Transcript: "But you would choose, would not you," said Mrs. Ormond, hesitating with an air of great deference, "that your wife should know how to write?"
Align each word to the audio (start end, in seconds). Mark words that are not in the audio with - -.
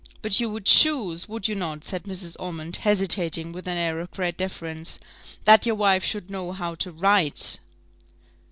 "But 0.23 0.39
you 0.39 0.49
would 0.49 0.65
choose, 0.65 1.29
would 1.29 1.47
not 1.47 1.75
you," 1.75 1.79
said 1.83 2.05
Mrs. 2.05 2.35
Ormond, 2.39 2.77
hesitating 2.77 3.51
with 3.51 3.67
an 3.67 3.77
air 3.77 3.99
of 3.99 4.09
great 4.09 4.35
deference, 4.35 4.97
"that 5.45 5.67
your 5.67 5.75
wife 5.75 6.03
should 6.03 6.27
know 6.31 6.53
how 6.53 6.73
to 6.73 6.91
write?" 6.91 7.59